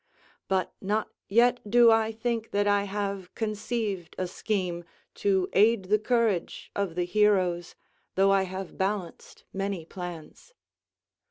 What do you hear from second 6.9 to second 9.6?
the heroes, though I have balanced